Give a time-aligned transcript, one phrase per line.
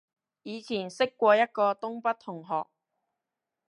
[0.41, 2.65] 以前識過一個東北同學